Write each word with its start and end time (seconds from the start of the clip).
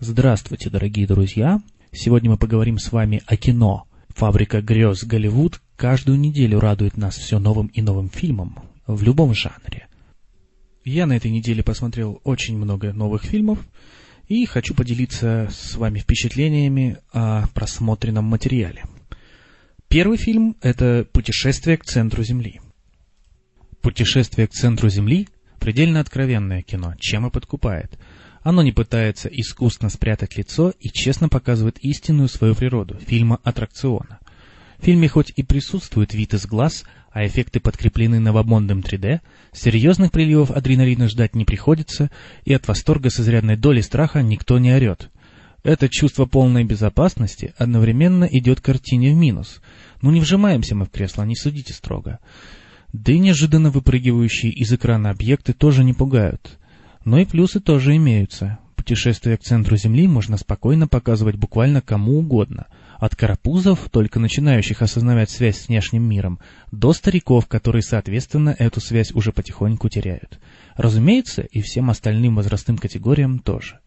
Здравствуйте, 0.00 0.70
дорогие 0.70 1.08
друзья! 1.08 1.60
Сегодня 1.90 2.30
мы 2.30 2.36
поговорим 2.36 2.78
с 2.78 2.92
вами 2.92 3.20
о 3.26 3.36
кино. 3.36 3.88
Фабрика 4.10 4.62
грез 4.62 5.02
Голливуд 5.02 5.60
каждую 5.76 6.20
неделю 6.20 6.60
радует 6.60 6.96
нас 6.96 7.16
все 7.16 7.40
новым 7.40 7.66
и 7.66 7.82
новым 7.82 8.08
фильмом 8.08 8.60
в 8.86 9.02
любом 9.02 9.34
жанре. 9.34 9.88
Я 10.84 11.06
на 11.06 11.16
этой 11.16 11.32
неделе 11.32 11.64
посмотрел 11.64 12.20
очень 12.22 12.56
много 12.56 12.92
новых 12.92 13.24
фильмов 13.24 13.58
и 14.28 14.46
хочу 14.46 14.72
поделиться 14.72 15.48
с 15.50 15.74
вами 15.74 15.98
впечатлениями 15.98 16.98
о 17.12 17.48
просмотренном 17.48 18.24
материале. 18.24 18.84
Первый 19.88 20.16
фильм– 20.16 20.54
это 20.62 21.08
«Путешествие 21.10 21.76
к 21.76 21.84
центру 21.84 22.22
Земли». 22.22 22.60
«Путешествие 23.80 24.46
к 24.46 24.52
центру 24.52 24.90
Земли»– 24.90 25.26
предельно 25.58 25.98
откровенное 25.98 26.62
кино, 26.62 26.94
чем 27.00 27.26
и 27.26 27.32
подкупает– 27.32 27.98
оно 28.48 28.62
не 28.62 28.72
пытается 28.72 29.28
искусно 29.28 29.90
спрятать 29.90 30.38
лицо 30.38 30.72
и 30.80 30.88
честно 30.88 31.28
показывает 31.28 31.76
истинную 31.80 32.30
свою 32.30 32.54
природу 32.54 32.96
фильма 32.96 33.38
аттракциона. 33.44 34.20
В 34.78 34.86
фильме 34.86 35.06
хоть 35.06 35.34
и 35.36 35.42
присутствует 35.42 36.14
вид 36.14 36.32
из 36.32 36.46
глаз, 36.46 36.84
а 37.10 37.26
эффекты 37.26 37.60
подкреплены 37.60 38.20
новомодным 38.20 38.80
3D, 38.80 39.20
серьезных 39.52 40.12
приливов 40.12 40.50
адреналина 40.50 41.10
ждать 41.10 41.34
не 41.34 41.44
приходится, 41.44 42.10
и 42.46 42.54
от 42.54 42.66
восторга 42.66 43.10
с 43.10 43.20
изрядной 43.20 43.56
долей 43.56 43.82
страха 43.82 44.22
никто 44.22 44.58
не 44.58 44.72
орет. 44.72 45.10
Это 45.62 45.90
чувство 45.90 46.24
полной 46.24 46.64
безопасности 46.64 47.52
одновременно 47.58 48.24
идет 48.24 48.62
картине 48.62 49.12
в 49.12 49.16
минус. 49.16 49.60
Ну 50.00 50.10
не 50.10 50.22
вжимаемся 50.22 50.74
мы 50.74 50.86
в 50.86 50.90
кресло, 50.90 51.24
не 51.24 51.36
судите 51.36 51.74
строго. 51.74 52.18
Да 52.94 53.12
и 53.12 53.18
неожиданно 53.18 53.68
выпрыгивающие 53.68 54.50
из 54.52 54.72
экрана 54.72 55.10
объекты 55.10 55.52
тоже 55.52 55.84
не 55.84 55.92
пугают. 55.92 56.58
Но 57.08 57.18
и 57.18 57.24
плюсы 57.24 57.58
тоже 57.58 57.96
имеются. 57.96 58.58
Путешествие 58.76 59.38
к 59.38 59.42
центру 59.42 59.78
Земли 59.78 60.06
можно 60.06 60.36
спокойно 60.36 60.86
показывать 60.86 61.36
буквально 61.36 61.80
кому 61.80 62.18
угодно. 62.18 62.66
От 62.98 63.16
карапузов, 63.16 63.88
только 63.90 64.20
начинающих 64.20 64.82
осознавать 64.82 65.30
связь 65.30 65.58
с 65.58 65.68
внешним 65.68 66.02
миром, 66.02 66.38
до 66.70 66.92
стариков, 66.92 67.46
которые, 67.46 67.80
соответственно, 67.80 68.54
эту 68.58 68.82
связь 68.82 69.12
уже 69.12 69.32
потихоньку 69.32 69.88
теряют. 69.88 70.38
Разумеется, 70.76 71.40
и 71.40 71.62
всем 71.62 71.88
остальным 71.88 72.36
возрастным 72.36 72.76
категориям 72.76 73.38
тоже. 73.38 73.78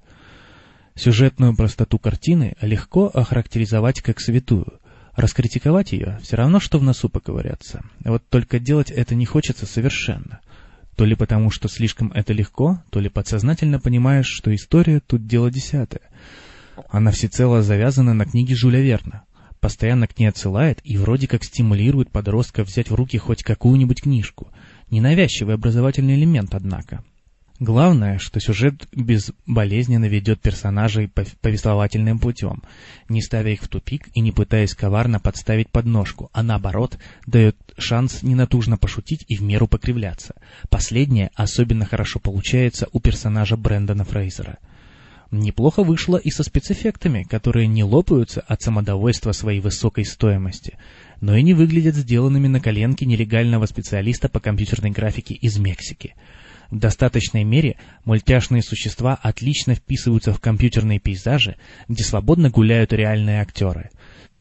Сюжетную 0.95 1.55
простоту 1.55 1.99
картины 1.99 2.55
легко 2.59 3.05
охарактеризовать 3.05 4.02
как 4.02 4.19
святую. 4.19 4.80
Раскритиковать 5.16 5.92
ее 5.92 6.17
все 6.23 6.38
равно, 6.38 6.59
что 6.59 6.80
в 6.80 6.83
носу 6.83 7.08
поковыряться. 7.08 7.83
Вот 8.03 8.27
только 8.30 8.58
делать 8.58 8.89
это 8.89 9.14
не 9.14 9.27
хочется 9.27 9.67
совершенно. 9.67 10.39
То 10.95 11.06
ли 11.06 11.16
потому, 11.16 11.50
что 11.50 11.67
слишком 11.67 12.11
это 12.11 12.34
легко, 12.34 12.84
то 12.89 13.00
ли 13.00 13.09
подсознательно 13.09 13.80
понимаешь, 13.80 14.28
что 14.28 14.53
история 14.53 15.00
тут 15.00 15.25
дело 15.25 15.50
десятое. 15.50 16.02
Она 16.89 17.11
всецело 17.11 17.61
завязана 17.61 18.14
на 18.14 18.25
книге 18.25 18.56
Жюля 18.56 18.81
Верна. 18.81 19.23
Постоянно 19.59 20.08
к 20.08 20.17
ней 20.17 20.28
отсылает 20.28 20.80
и 20.83 20.98
вроде 20.98 21.28
как 21.28 21.44
стимулирует 21.44 22.11
подростка 22.11 22.64
взять 22.64 22.89
в 22.89 22.95
руки 22.95 23.17
хоть 23.17 23.44
какую-нибудь 23.44 24.02
книжку. 24.02 24.52
Ненавязчивый 24.89 25.56
образовательный 25.56 26.16
элемент, 26.16 26.56
однако. 26.56 27.03
Главное, 27.62 28.17
что 28.17 28.40
сюжет 28.40 28.88
безболезненно 28.92 30.06
ведет 30.06 30.42
персонажей 30.42 31.08
повествовательным 31.08 32.17
путем, 32.17 32.64
не 33.08 33.22
ставя 33.22 33.52
их 33.52 33.62
в 33.62 33.67
тупик 33.67 34.08
и 34.16 34.20
не 34.20 34.31
пытаясь 34.31 34.73
коварно 34.73 35.20
подставить 35.20 35.70
подножку, 35.70 36.32
а 36.34 36.42
наоборот, 36.42 36.98
дает 37.28 37.56
шанс 37.78 38.23
ненатужно 38.23 38.78
пошутить 38.78 39.26
и 39.28 39.36
в 39.36 39.44
меру 39.44 39.67
покривляться. 39.67 40.34
Последнее 40.72 41.30
особенно 41.36 41.86
хорошо 41.86 42.20
получается 42.20 42.88
у 42.94 43.00
персонажа 43.00 43.58
Брэндона 43.58 44.06
Фрейзера. 44.06 44.58
Неплохо 45.30 45.84
вышло 45.84 46.17
и 46.17 46.32
со 46.32 46.42
спецэффектами, 46.42 47.22
которые 47.30 47.67
не 47.67 47.84
лопаются 47.84 48.42
от 48.42 48.64
самодовольства 48.64 49.34
своей 49.34 49.59
высокой 49.59 50.06
стоимости, 50.06 50.80
но 51.22 51.36
и 51.36 51.44
не 51.44 51.54
выглядят 51.54 51.94
сделанными 51.94 52.48
на 52.48 52.59
коленке 52.59 53.06
нелегального 53.06 53.67
специалиста 53.67 54.30
по 54.30 54.39
компьютерной 54.39 54.89
графике 54.89 55.36
из 55.36 55.60
Мексики– 55.60 56.16
в 56.71 56.80
достаточной 56.80 57.43
мере 57.43 57.76
мультяшные 58.05 58.64
существа 58.64 59.20
отлично 59.21 59.76
вписываются 59.76 60.33
в 60.33 60.39
компьютерные 60.39 60.99
пейзажи, 60.99 61.58
где 61.87 62.04
свободно 62.04 62.49
гуляют 62.49 62.93
реальные 62.93 63.42
актеры. 63.42 63.92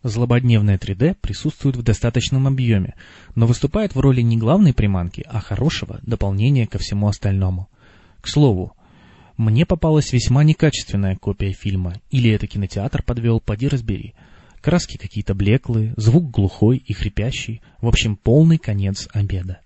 Злободневное 0.03 0.79
3D 0.79 1.17
присутствует 1.21 1.77
в 1.77 1.83
достаточном 1.83 2.47
объеме, 2.47 2.95
но 3.35 3.47
выступает 3.47 3.95
в 3.95 4.01
роли 4.01 4.23
не 4.23 4.39
главной 4.39 4.73
приманки, 4.73 5.27
а 5.29 5.41
хорошего 5.41 5.99
дополнения 6.03 6.67
ко 6.67 6.79
всему 6.79 7.09
остальному. 7.09 7.69
К 8.23 8.29
слову, 8.29 8.75
мне 9.37 9.67
попалась 9.67 10.13
весьма 10.13 10.45
некачественная 10.45 11.17
копия 11.17 11.53
фильма, 11.53 11.95
или 12.11 12.31
это 12.31 12.47
кинотеатр 12.47 13.03
подвел, 13.03 13.41
поди 13.41 13.69
разбери. 13.69 14.15
Краски 14.63 14.97
какие-то 14.97 15.35
блеклые, 15.35 15.95
звук 15.97 16.31
глухой 16.31 16.79
и 16.79 16.93
хрипящий, 16.93 17.61
в 17.81 17.89
общем, 17.89 18.17
полный 18.17 18.59
конец 18.59 19.09
обеда. 19.13 19.61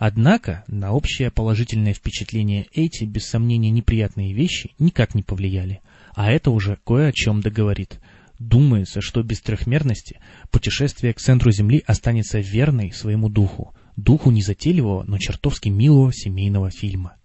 Однако 0.00 0.64
на 0.66 0.92
общее 0.92 1.30
положительное 1.30 1.92
впечатление 1.92 2.66
эти, 2.72 3.04
без 3.04 3.26
сомнения, 3.26 3.68
неприятные 3.68 4.32
вещи 4.32 4.70
никак 4.78 5.14
не 5.14 5.22
повлияли, 5.22 5.82
а 6.14 6.32
это 6.32 6.50
уже 6.52 6.78
кое 6.86 7.08
о 7.08 7.12
чем 7.12 7.42
договорит. 7.42 8.00
Думается, 8.38 9.02
что 9.02 9.22
без 9.22 9.42
трехмерности 9.42 10.18
путешествие 10.50 11.12
к 11.12 11.20
центру 11.20 11.52
Земли 11.52 11.84
останется 11.86 12.38
верной 12.38 12.92
своему 12.92 13.28
духу, 13.28 13.74
духу 13.96 14.30
незатейливого, 14.30 15.02
но 15.02 15.18
чертовски 15.18 15.68
милого 15.68 16.14
семейного 16.14 16.70
фильма. 16.70 17.16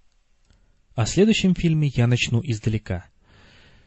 О 0.96 1.06
следующем 1.06 1.56
фильме 1.56 1.90
я 1.96 2.08
начну 2.08 2.42
издалека. 2.44 3.06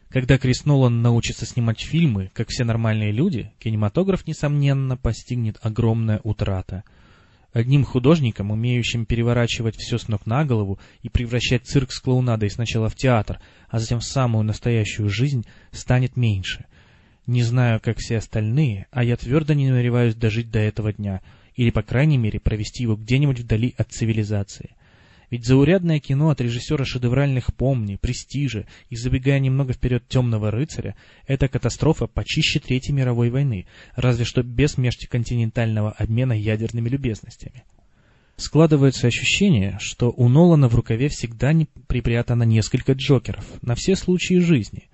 Когда 0.08 0.38
Крис 0.38 0.64
Нолан 0.64 1.02
научится 1.02 1.44
снимать 1.44 1.80
фильмы, 1.80 2.30
как 2.32 2.48
все 2.48 2.64
нормальные 2.64 3.12
люди, 3.12 3.52
кинематограф, 3.58 4.26
несомненно, 4.26 4.96
постигнет 4.96 5.58
огромная 5.60 6.22
утрата– 6.24 6.84
Одним 7.52 7.84
художником, 7.84 8.50
умеющим 8.50 9.06
переворачивать 9.06 9.76
все 9.76 9.96
с 9.96 10.08
ног 10.08 10.26
на 10.26 10.44
голову 10.44 10.78
и 11.02 11.08
превращать 11.08 11.66
цирк 11.66 11.92
с 11.92 12.00
клоунадой 12.00 12.50
сначала 12.50 12.88
в 12.88 12.94
театр, 12.94 13.40
а 13.68 13.78
затем 13.78 14.00
в 14.00 14.04
самую 14.04 14.44
настоящую 14.44 15.08
жизнь, 15.08 15.46
станет 15.72 16.16
меньше. 16.16 16.66
Не 17.26 17.42
знаю, 17.42 17.80
как 17.80 17.98
все 17.98 18.18
остальные, 18.18 18.86
а 18.90 19.02
я 19.02 19.16
твердо 19.16 19.54
не 19.54 19.70
намереваюсь 19.70 20.14
дожить 20.14 20.50
до 20.50 20.58
этого 20.58 20.92
дня, 20.92 21.22
или, 21.54 21.70
по 21.70 21.82
крайней 21.82 22.18
мере, 22.18 22.38
провести 22.38 22.82
его 22.82 22.96
где-нибудь 22.96 23.40
вдали 23.40 23.74
от 23.76 23.92
цивилизации. 23.92 24.70
Ведь 25.30 25.44
заурядное 25.44 26.00
кино 26.00 26.30
от 26.30 26.40
режиссера 26.40 26.84
шедевральных 26.84 27.54
«Помни», 27.54 27.96
«Престижа» 27.96 28.66
и, 28.88 28.96
забегая 28.96 29.38
немного 29.40 29.74
вперед 29.74 30.04
«Темного 30.08 30.50
рыцаря», 30.50 30.96
это 31.26 31.48
катастрофа 31.48 32.06
почище 32.06 32.60
Третьей 32.60 32.94
мировой 32.94 33.28
войны, 33.28 33.66
разве 33.94 34.24
что 34.24 34.42
без 34.42 34.78
межконтинентального 34.78 35.92
обмена 35.92 36.32
ядерными 36.32 36.88
любезностями. 36.88 37.64
Складывается 38.36 39.06
ощущение, 39.06 39.76
что 39.80 40.10
у 40.16 40.28
Нолана 40.28 40.68
в 40.68 40.74
рукаве 40.74 41.08
всегда 41.08 41.52
припрятано 41.88 42.44
несколько 42.44 42.92
Джокеров 42.92 43.44
на 43.62 43.74
все 43.74 43.96
случаи 43.96 44.38
жизни. 44.38 44.84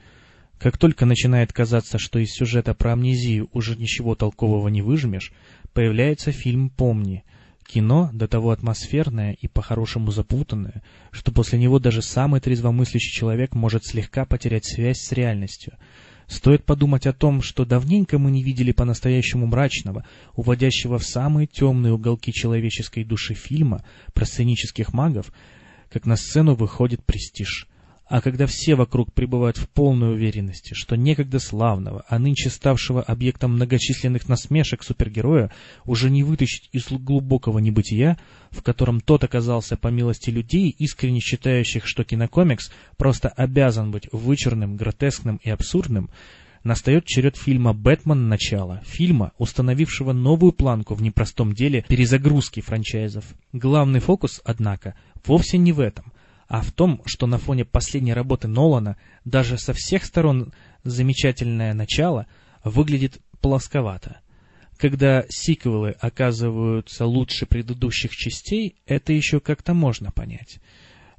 Как 0.59 0.79
только 0.79 1.05
начинает 1.05 1.53
казаться, 1.53 1.99
что 1.99 2.19
из 2.19 2.31
сюжета 2.31 2.75
про 2.75 2.95
амнезию 2.95 3.51
уже 3.53 3.77
ничего 3.77 4.15
толкового 4.15 4.69
не 4.69 4.83
выжмешь, 4.83 5.33
появляется 5.75 6.33
фильм 6.33 6.71
«Помни», 6.71 7.23
Кино 7.67 8.11
до 8.13 8.29
того 8.29 8.51
атмосферное 8.51 9.33
и 9.33 9.49
по-хорошему 9.49 10.11
запутанное, 10.11 10.83
что 11.11 11.33
после 11.33 11.59
него 11.59 11.79
даже 11.79 12.03
самый 12.03 12.41
трезвомыслящий 12.41 13.13
человек 13.13 13.55
может 13.55 13.85
слегка 13.85 14.25
потерять 14.25 14.67
связь 14.67 14.99
с 14.99 15.13
реальностью. 15.13 15.75
Стоит 16.27 16.65
подумать 16.65 17.07
о 17.07 17.13
том, 17.13 17.43
что 17.43 17.65
давненько 17.65 18.19
мы 18.19 18.31
не 18.31 18.43
видели 18.43 18.73
по-настоящему 18.73 19.47
мрачного, 19.47 20.07
уводящего 20.35 20.99
в 20.99 21.05
самые 21.05 21.47
темные 21.47 21.93
уголки 21.93 22.33
человеческой 22.33 23.05
души 23.05 23.35
фильма 23.35 23.85
про 24.15 24.25
сценических 24.25 24.93
магов, 24.93 25.33
как 25.91 26.07
на 26.07 26.17
сцену 26.17 26.55
выходит 26.55 27.05
престиж. 27.05 27.69
А 28.07 28.21
когда 28.21 28.47
все 28.47 28.75
вокруг 28.75 29.15
пребывают 29.15 29.57
в 29.57 29.67
полной 29.69 30.13
уверенности, 30.13 30.75
что 30.75 30.95
некогда 30.95 31.39
славного, 31.39 32.05
а 32.07 32.19
нынче 32.19 32.51
ставшего 32.51 33.03
объектом 33.03 33.55
многочисленных 33.55 34.29
насмешек 34.29 34.83
супергероя 34.83 35.51
уже 35.87 36.11
не 36.11 36.23
вытащить 36.23 36.69
из 36.73 36.87
глубокого 36.91 37.61
небытия, 37.61 38.19
в 38.51 38.63
котором 38.63 39.01
тот 39.01 39.25
оказался 39.25 39.79
по 39.79 39.89
милости 39.89 40.29
людей, 40.29 40.69
искренне 40.79 41.21
считающих, 41.21 41.87
что 41.87 42.05
кинокомикс 42.05 42.71
просто 42.99 43.31
обязан 43.31 43.91
быть 43.91 44.09
вычурным, 44.13 44.77
гротескным 44.77 45.41
и 45.43 45.49
абсурдным, 45.49 46.11
настает 46.63 47.07
черед 47.07 47.39
фильма 47.39 47.73
«Бэтмен. 47.73 48.29
Начало», 48.29 48.83
фильма, 48.85 49.33
установившего 49.39 50.13
новую 50.13 50.53
планку 50.53 50.95
в 50.95 51.03
непростом 51.03 51.55
деле 51.55 51.85
перезагрузки 51.89 52.61
франчайзов. 52.61 53.25
Главный 53.53 54.01
фокус, 54.01 54.43
однако, 54.45 54.95
вовсе 55.25 55.57
не 55.57 55.73
в 55.73 55.81
этом 55.81 56.14
а 56.49 56.63
в 56.63 56.73
том, 56.73 57.03
что 57.07 57.27
на 57.27 57.39
фоне 57.39 57.65
последней 57.65 58.15
работы 58.15 58.49
Нолана 58.49 58.97
даже 59.25 59.59
со 59.59 59.73
всех 59.73 60.05
сторон 60.05 60.53
замечательное 60.83 61.75
начало 61.75 62.27
выглядит 62.63 63.19
плосковато. 63.41 64.21
Когда 64.77 65.25
сиквелы 65.29 65.91
оказываются 66.01 67.07
лучше 67.07 67.47
предыдущих 67.47 68.11
частей, 68.11 68.77
это 68.87 69.13
еще 69.13 69.41
как-то 69.41 69.73
можно 69.73 70.11
понять. 70.11 70.59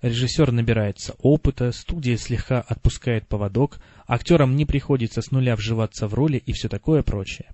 Режиссер 0.01 0.51
набирается 0.51 1.15
опыта, 1.19 1.71
студия 1.71 2.17
слегка 2.17 2.59
отпускает 2.61 3.27
поводок, 3.27 3.79
актерам 4.07 4.55
не 4.55 4.65
приходится 4.65 5.21
с 5.21 5.31
нуля 5.31 5.55
вживаться 5.55 6.07
в 6.07 6.13
роли 6.13 6.37
и 6.37 6.51
все 6.51 6.67
такое 6.67 7.01
прочее. 7.01 7.47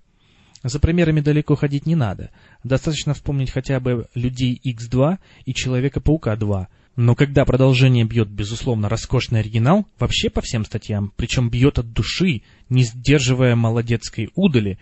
За 0.63 0.79
примерами 0.79 1.21
далеко 1.21 1.55
ходить 1.55 1.85
не 1.85 1.95
надо. 1.95 2.29
Достаточно 2.63 3.13
вспомнить 3.13 3.51
хотя 3.51 3.79
бы 3.79 4.07
«Людей 4.13 4.59
X2» 4.63 5.17
и 5.45 5.53
«Человека-паука 5.53 6.35
2». 6.35 6.67
Но 6.95 7.15
когда 7.15 7.45
продолжение 7.45 8.03
бьет, 8.03 8.29
безусловно, 8.29 8.89
роскошный 8.89 9.39
оригинал, 9.39 9.85
вообще 9.97 10.29
по 10.29 10.41
всем 10.41 10.65
статьям, 10.65 11.13
причем 11.15 11.49
бьет 11.49 11.79
от 11.79 11.93
души, 11.93 12.41
не 12.69 12.83
сдерживая 12.83 13.55
молодецкой 13.55 14.29
удали, 14.35 14.77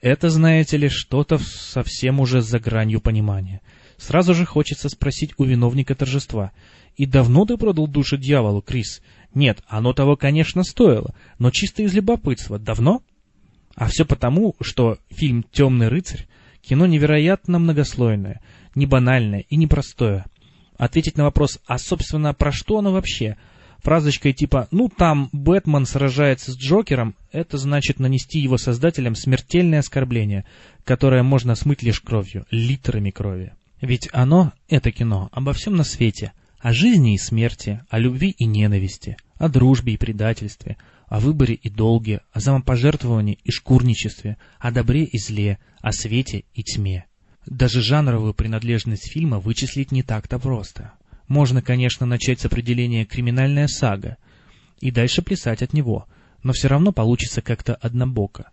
это, 0.00 0.30
знаете 0.30 0.76
ли, 0.76 0.88
что-то 0.88 1.38
совсем 1.38 2.18
уже 2.18 2.40
за 2.40 2.58
гранью 2.58 3.00
понимания. 3.00 3.60
Сразу 3.96 4.34
же 4.34 4.44
хочется 4.44 4.88
спросить 4.88 5.34
у 5.38 5.44
виновника 5.44 5.94
торжества. 5.94 6.50
«И 6.96 7.06
давно 7.06 7.46
ты 7.46 7.56
продал 7.56 7.86
душу 7.86 8.16
дьяволу, 8.16 8.60
Крис?» 8.60 9.00
«Нет, 9.32 9.62
оно 9.66 9.92
того, 9.92 10.16
конечно, 10.16 10.64
стоило, 10.64 11.14
но 11.38 11.50
чисто 11.50 11.82
из 11.82 11.94
любопытства. 11.94 12.58
Давно?» 12.58 13.02
А 13.76 13.86
все 13.86 14.04
потому, 14.04 14.56
что 14.60 14.98
фильм 15.08 15.44
«Темный 15.52 15.88
рыцарь»— 15.88 16.26
кино 16.60 16.86
невероятно 16.86 17.58
многослойное, 17.58 18.42
не 18.74 18.86
банальное 18.86 19.44
и 19.48 19.56
непростое. 19.56 20.26
Ответить 20.82 21.16
на 21.16 21.22
вопрос 21.22 21.60
«А, 21.64 21.78
собственно, 21.78 22.34
про 22.34 22.50
что 22.50 22.78
оно 22.78 22.90
вообще?» 22.90 23.36
фразочкой 23.84 24.32
типа 24.32 24.66
«Ну, 24.72 24.88
там 24.88 25.28
Бэтмен 25.30 25.86
сражается 25.86 26.50
с 26.50 26.56
Джокером»— 26.56 27.14
это 27.30 27.56
значит 27.56 28.00
нанести 28.00 28.40
его 28.40 28.58
создателям 28.58 29.14
смертельное 29.14 29.78
оскорбление, 29.78 30.44
которое 30.82 31.22
можно 31.22 31.54
смыть 31.54 31.84
лишь 31.84 32.00
кровью, 32.00 32.46
литрами 32.50 33.10
крови. 33.10 33.52
Ведь 33.80 34.08
оно, 34.12 34.54
это 34.68 34.90
кино, 34.90 35.28
обо 35.30 35.52
всем 35.52 35.76
на 35.76 35.84
свете, 35.84 36.32
о 36.58 36.72
жизни 36.72 37.14
и 37.14 37.18
смерти, 37.18 37.80
о 37.88 38.00
любви 38.00 38.34
и 38.36 38.44
ненависти, 38.44 39.16
о 39.36 39.48
дружбе 39.48 39.92
и 39.92 39.96
предательстве, 39.96 40.78
о 41.06 41.20
выборе 41.20 41.54
и 41.54 41.70
долге, 41.70 42.22
о 42.32 42.40
самопожертвовании 42.40 43.38
и 43.44 43.52
шкурничестве, 43.52 44.36
о 44.58 44.72
добре 44.72 45.04
и 45.04 45.16
зле, 45.16 45.60
о 45.80 45.92
свете 45.92 46.42
и 46.54 46.64
тьме. 46.64 47.06
Даже 47.46 47.82
жанровую 47.82 48.34
принадлежность 48.34 49.10
фильма 49.10 49.38
вычислить 49.38 49.92
не 49.92 50.02
так-то 50.02 50.38
просто. 50.38 50.92
Можно, 51.28 51.62
конечно, 51.62 52.06
начать 52.06 52.40
с 52.40 52.46
определения 52.46 53.04
«криминальная 53.04 53.66
сага» 53.66 54.16
и 54.80 54.90
дальше 54.90 55.22
плясать 55.22 55.62
от 55.62 55.72
него, 55.72 56.06
но 56.42 56.52
все 56.52 56.68
равно 56.68 56.92
получится 56.92 57.42
как-то 57.42 57.74
однобоко. 57.74 58.50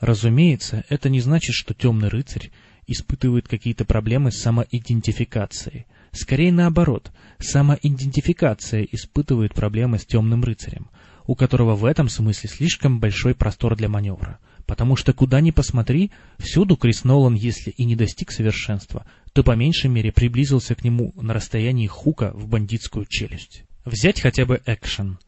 Разумеется, 0.00 0.84
это 0.88 1.08
не 1.08 1.20
значит, 1.20 1.54
что 1.54 1.74
«Темный 1.74 2.08
рыцарь» 2.08 2.50
испытывает 2.86 3.48
какие-то 3.48 3.84
проблемы 3.84 4.30
с 4.30 4.38
самоидентификацией. 4.38 5.86
Скорее 6.12 6.52
наоборот, 6.52 7.10
самоидентификация 7.38 8.86
испытывает 8.90 9.54
проблемы 9.54 9.98
с 9.98 10.06
«Темным 10.06 10.44
рыцарем», 10.44 10.88
у 11.26 11.34
которого 11.34 11.74
в 11.74 11.84
этом 11.84 12.08
смысле 12.08 12.48
слишком 12.48 13.00
большой 13.00 13.34
простор 13.34 13.76
для 13.76 13.88
маневра. 13.88 14.38
Потому 14.66 14.96
что 14.96 15.12
куда 15.12 15.40
ни 15.40 15.52
посмотри, 15.52 16.10
всюду 16.38 16.76
Крис 16.76 17.04
Нолан, 17.04 17.34
если 17.34 17.70
и 17.70 17.84
не 17.84 17.94
достиг 17.94 18.32
совершенства, 18.32 19.06
то 19.32 19.44
по 19.44 19.52
меньшей 19.52 19.88
мере 19.88 20.12
приблизился 20.12 20.74
к 20.74 20.82
нему 20.82 21.12
на 21.16 21.34
расстоянии 21.34 21.86
хука 21.86 22.32
в 22.34 22.48
бандитскую 22.48 23.06
челюсть. 23.08 23.64
Взять 23.84 24.20
хотя 24.20 24.44
бы 24.44 24.60
экшен. 24.66 25.18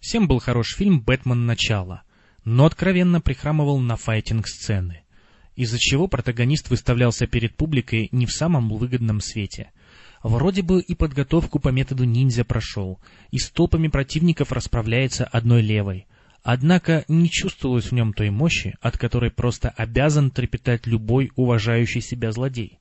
Всем 0.00 0.28
был 0.28 0.38
хорош 0.38 0.74
фильм 0.76 1.00
«Бэтмен. 1.00 1.46
Начало», 1.46 2.02
но 2.44 2.66
откровенно 2.66 3.22
прихрамывал 3.22 3.78
на 3.78 3.96
файтинг-сцены, 3.96 5.02
из-за 5.56 5.78
чего 5.78 6.06
протагонист 6.06 6.68
выставлялся 6.68 7.26
перед 7.26 7.56
публикой 7.56 8.10
не 8.12 8.26
в 8.26 8.32
самом 8.32 8.68
выгодном 8.68 9.20
свете– 9.20 9.70
Вроде 10.24 10.62
бы 10.62 10.80
и 10.80 10.94
подготовку 10.94 11.58
по 11.58 11.68
методу 11.68 12.04
ниндзя 12.04 12.44
прошел, 12.44 12.98
и 13.30 13.38
с 13.38 13.50
толпами 13.50 13.88
противников 13.88 14.52
расправляется 14.52 15.26
одной 15.26 15.60
левой. 15.60 16.06
Однако 16.44 17.06
не 17.08 17.30
чувствовалось 17.30 17.86
в 17.86 17.92
нем 17.92 18.12
той 18.12 18.28
мощи, 18.28 18.74
от 18.82 18.98
которой 18.98 19.30
просто 19.30 19.70
обязан 19.70 20.30
трепетать 20.30 20.86
любой 20.86 21.32
уважающий 21.36 22.02
себя 22.02 22.32
злодей. 22.32 22.78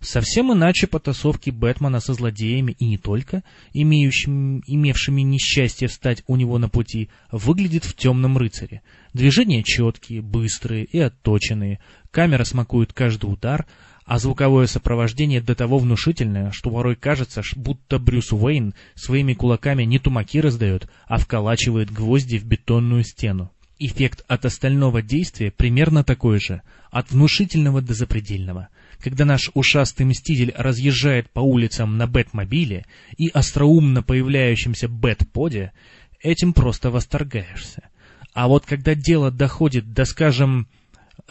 Совсем 0.00 0.52
иначе 0.52 0.88
потасовки 0.88 1.50
Бэтмена 1.50 2.00
со 2.00 2.12
злодеями 2.12 2.74
и 2.80 2.86
не 2.86 2.98
только, 2.98 3.44
имеющими, 3.72 4.62
имевшими 4.66 5.22
несчастье 5.22 5.86
встать 5.86 6.24
у 6.26 6.34
него 6.34 6.58
на 6.58 6.68
пути, 6.68 7.08
выглядит 7.30 7.84
в 7.84 7.94
«Темном 7.94 8.36
рыцаре». 8.36 8.82
Движения 9.14 9.62
четкие, 9.62 10.20
быстрые 10.20 10.84
и 10.84 10.98
отточенные, 10.98 11.78
камера 12.10 12.42
смакует 12.42 12.92
каждый 12.92 13.26
удар— 13.26 13.64
а 14.04 14.18
звуковое 14.18 14.66
сопровождение 14.66 15.40
до 15.40 15.54
того 15.54 15.78
внушительное, 15.78 16.50
что 16.50 16.70
порой 16.70 16.96
кажется, 16.96 17.42
будто 17.56 17.98
Брюс 17.98 18.32
Уэйн 18.32 18.74
своими 18.94 19.34
кулаками 19.34 19.84
не 19.84 19.98
тумаки 19.98 20.40
раздает, 20.40 20.88
а 21.06 21.18
вколачивает 21.18 21.90
гвозди 21.90 22.38
в 22.38 22.44
бетонную 22.44 23.04
стену. 23.04 23.52
Эффект 23.78 24.24
от 24.28 24.44
остального 24.44 25.02
действия 25.02 25.50
примерно 25.50 26.04
такой 26.04 26.38
же, 26.38 26.62
от 26.90 27.10
внушительного 27.10 27.80
до 27.82 27.94
запредельного. 27.94 28.68
Когда 29.00 29.24
наш 29.24 29.50
ушастый 29.54 30.06
мститель 30.06 30.52
разъезжает 30.56 31.30
по 31.30 31.40
улицам 31.40 31.96
на 31.96 32.06
Бэтмобиле 32.06 32.84
и 33.16 33.28
остроумно 33.28 34.02
появляющемся 34.02 34.88
Бэтподе, 34.88 35.72
этим 36.20 36.52
просто 36.52 36.90
восторгаешься. 36.90 37.88
А 38.34 38.46
вот 38.46 38.64
когда 38.64 38.94
дело 38.94 39.30
доходит 39.30 39.92
до, 39.92 40.04
скажем, 40.04 40.68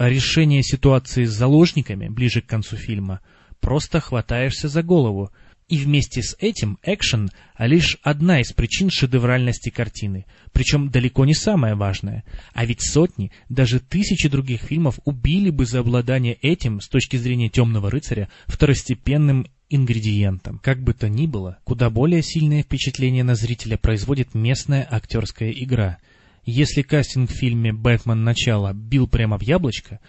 решение 0.09 0.63
ситуации 0.63 1.25
с 1.25 1.31
заложниками 1.31 2.07
ближе 2.07 2.42
к 2.42 2.48
концу 2.48 2.75
фильма, 2.75 3.21
просто 3.59 4.00
хватаешься 4.00 4.68
за 4.68 4.83
голову. 4.83 5.31
И 5.68 5.77
вместе 5.77 6.21
с 6.21 6.36
этим 6.39 6.80
экшен— 6.83 7.30
лишь 7.57 7.98
одна 8.03 8.42
из 8.42 8.51
причин 8.51 8.89
шедевральности 8.89 9.69
картины, 9.69 10.25
причем 10.51 10.89
далеко 10.89 11.24
не 11.24 11.33
самая 11.33 11.75
важная. 11.75 12.25
А 12.53 12.65
ведь 12.65 12.81
сотни, 12.81 13.31
даже 13.48 13.80
тысячи 13.80 14.27
других 14.27 14.63
фильмов 14.63 15.00
убили 15.06 15.50
бы 15.50 15.65
за 15.65 15.80
обладание 15.80 16.33
этим, 16.42 16.81
с 16.81 16.89
точки 16.89 17.15
зрения 17.15 17.48
«Темного 17.48 17.89
рыцаря», 17.89 18.27
второстепенным 18.48 19.48
ингредиентом. 19.69 20.59
Как 20.59 20.83
бы 20.83 20.94
то 20.94 21.07
ни 21.07 21.25
было, 21.25 21.59
куда 21.63 21.89
более 21.89 22.21
сильное 22.21 22.63
впечатление 22.63 23.24
на 23.24 23.36
зрителя 23.36 23.77
производит 23.77 24.33
местная 24.33 24.86
актерская 24.92 25.51
игра— 25.51 26.00
если 26.43 26.81
кастинг 26.81 27.29
в 27.29 27.33
фильме 27.33 27.73
«Бэтмен. 27.73 28.23
Начало» 28.23 28.73
бил 28.73 29.07
прямо 29.07 29.38
в 29.38 29.41
яблочко, 29.41 29.99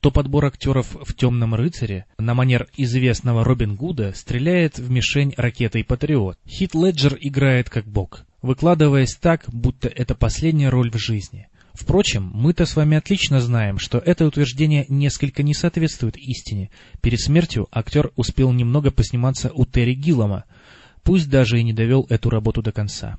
то 0.00 0.10
подбор 0.10 0.46
актеров 0.46 0.96
в 1.00 1.14
«Темном 1.14 1.54
рыцаре» 1.54 2.06
на 2.18 2.34
манер 2.34 2.68
известного 2.76 3.44
Робин 3.44 3.74
Гуда 3.74 4.12
стреляет 4.14 4.78
в 4.78 4.90
мишень 4.90 5.34
ракетой 5.36 5.84
«Патриот». 5.84 6.38
Хит 6.46 6.74
Леджер 6.74 7.16
играет 7.20 7.68
как 7.68 7.86
бог, 7.86 8.24
выкладываясь 8.42 9.16
так, 9.16 9.44
будто 9.48 9.88
это 9.88 10.14
последняя 10.14 10.68
роль 10.68 10.90
в 10.90 10.98
жизни. 10.98 11.48
Впрочем, 11.72 12.30
мы-то 12.34 12.66
с 12.66 12.74
вами 12.74 12.96
отлично 12.96 13.40
знаем, 13.40 13.78
что 13.78 13.98
это 13.98 14.26
утверждение 14.26 14.84
несколько 14.88 15.44
не 15.44 15.54
соответствует 15.54 16.16
истине. 16.16 16.70
Перед 17.00 17.20
смертью 17.20 17.68
актер 17.70 18.10
успел 18.16 18.52
немного 18.52 18.90
посниматься 18.90 19.52
у 19.54 19.64
Терри 19.64 19.94
Гиллама, 19.94 20.44
пусть 21.04 21.30
даже 21.30 21.60
и 21.60 21.62
не 21.62 21.72
довел 21.72 22.04
эту 22.08 22.30
работу 22.30 22.62
до 22.62 22.72
конца. 22.72 23.18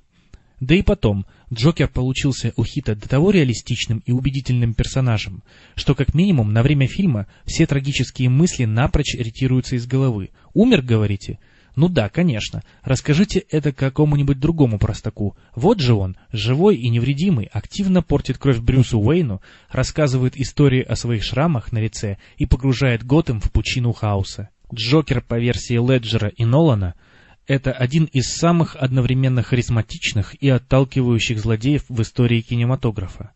Да 0.59 0.75
и 0.75 0.81
потом, 0.81 1.25
Джокер 1.53 1.87
получился 1.87 2.53
у 2.57 2.63
Хита 2.63 2.95
до 2.95 3.07
того 3.07 3.31
реалистичным 3.31 4.03
и 4.05 4.11
убедительным 4.11 4.73
персонажем, 4.73 5.43
что 5.75 5.95
как 5.95 6.13
минимум 6.13 6.51
на 6.51 6.63
время 6.63 6.87
фильма 6.87 7.27
все 7.45 7.65
трагические 7.65 8.29
мысли 8.29 8.65
напрочь 8.65 9.15
ретируются 9.15 9.75
из 9.75 9.87
головы. 9.87 10.31
«Умер, 10.53 10.81
говорите?» 10.81 11.39
Ну 11.75 11.87
да, 11.87 12.09
конечно. 12.09 12.63
Расскажите 12.83 13.39
это 13.51 13.71
какому-нибудь 13.71 14.37
другому 14.37 14.79
простаку. 14.79 15.37
Вот 15.55 15.79
же 15.79 15.93
он, 15.93 16.17
живой 16.33 16.75
и 16.75 16.89
невредимый, 16.89 17.45
активно 17.53 18.01
портит 18.01 18.37
кровь 18.37 18.59
Брюсу 18.59 18.99
Уэйну, 18.99 19.41
рассказывает 19.69 20.35
истории 20.35 20.81
о 20.81 20.97
своих 20.97 21.23
шрамах 21.23 21.71
на 21.71 21.77
лице 21.77 22.17
и 22.35 22.45
погружает 22.45 23.05
Готэм 23.05 23.39
в 23.39 23.49
пучину 23.51 23.93
хаоса. 23.93 24.49
Джокер 24.73 25.21
по 25.21 25.39
версии 25.39 25.75
Леджера 25.75 26.27
и 26.27 26.43
Нолана– 26.43 26.95
это 27.49 27.71
один 27.71 28.05
из 28.05 28.31
самых 28.31 28.75
одновременно 28.75 29.41
харизматичных 29.41 30.35
и 30.35 30.49
отталкивающих 30.49 31.39
злодеев 31.39 31.83
в 31.89 31.99
истории 32.03 32.41
кинематографа. 32.41 33.31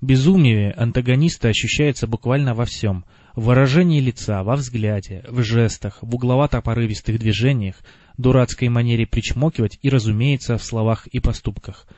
Безумие 0.00 0.72
антагониста 0.72 1.48
ощущается 1.48 2.06
буквально 2.06 2.54
во 2.54 2.64
всем. 2.64 3.04
В 3.34 3.46
выражении 3.46 4.00
лица, 4.00 4.44
во 4.44 4.54
взгляде, 4.54 5.24
в 5.28 5.42
жестах, 5.42 5.98
в 6.00 6.14
угловато-порывистых 6.14 7.18
движениях, 7.18 7.74
дурацкой 8.16 8.68
манере 8.68 9.04
причмокивать 9.04 9.80
и, 9.82 9.90
разумеется, 9.90 10.56
в 10.56 10.62
словах 10.62 11.08
и 11.08 11.18
поступках– 11.18 11.88